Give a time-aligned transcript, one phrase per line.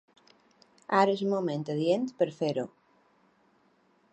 [0.99, 2.65] Ara és un moment adient per a fer-ho.